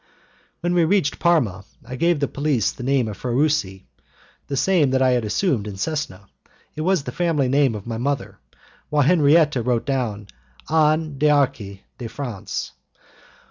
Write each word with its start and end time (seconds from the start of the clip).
When 0.61 0.73
we 0.73 0.83
reached 0.83 1.19
Parma, 1.19 1.63
I 1.85 1.95
gave 1.95 2.19
the 2.19 2.27
police 2.27 2.71
the 2.71 2.81
name 2.81 3.07
of 3.07 3.17
Farusi, 3.19 3.85
the 4.47 4.57
same 4.57 4.89
that 4.89 5.01
I 5.03 5.11
had 5.11 5.23
assumed 5.23 5.67
in 5.67 5.75
Cesena; 5.75 6.25
it 6.75 6.81
was 6.81 7.03
the 7.03 7.11
family 7.11 7.47
name 7.47 7.75
of 7.75 7.85
my 7.85 7.99
mother; 7.99 8.39
while 8.89 9.03
Henriette 9.03 9.57
wrote 9.57 9.85
down, 9.85 10.25
"Anne 10.67 11.19
D'Arci, 11.19 11.81
from 11.99 12.07
France." 12.07 12.71